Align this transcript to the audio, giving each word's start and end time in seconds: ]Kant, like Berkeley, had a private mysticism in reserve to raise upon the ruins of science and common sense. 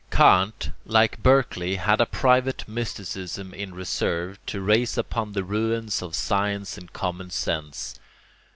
]Kant, 0.09 0.71
like 0.83 1.21
Berkeley, 1.21 1.75
had 1.75 2.01
a 2.01 2.07
private 2.07 2.67
mysticism 2.67 3.53
in 3.53 3.75
reserve 3.75 4.43
to 4.47 4.59
raise 4.59 4.97
upon 4.97 5.33
the 5.33 5.43
ruins 5.43 6.01
of 6.01 6.15
science 6.15 6.75
and 6.75 6.91
common 6.91 7.29
sense. 7.29 7.99